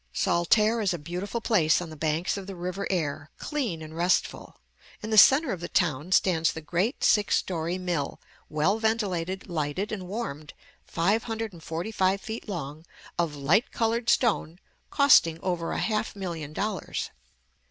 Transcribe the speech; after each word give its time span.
Saltaire 0.13 0.81
is 0.81 0.95
a 0.95 0.97
beautiful 0.97 1.41
place 1.41 1.79
on 1.79 1.91
the 1.91 1.95
banks 1.95 2.35
of 2.35 2.47
the 2.47 2.55
river 2.55 2.87
Aire, 2.89 3.29
clean 3.37 3.83
and 3.83 3.95
restful. 3.95 4.59
In 5.03 5.11
the 5.11 5.15
centre 5.19 5.51
of 5.51 5.59
the 5.61 5.69
town 5.69 6.11
stands 6.11 6.51
the 6.51 6.59
great 6.61 7.03
six 7.03 7.35
story 7.35 7.77
mill, 7.77 8.19
well 8.49 8.79
ventilated, 8.79 9.47
lighted, 9.47 9.91
and 9.91 10.07
warmed, 10.07 10.55
five 10.87 11.25
hundred 11.25 11.53
and 11.53 11.61
forty 11.61 11.91
five 11.91 12.19
feet 12.19 12.49
long, 12.49 12.83
of 13.19 13.35
light 13.35 13.71
colored 13.71 14.09
stone, 14.09 14.57
costing 14.89 15.39
over 15.43 15.71
a 15.71 15.77
half 15.77 16.15
million 16.15 16.51
dollars. 16.51 17.11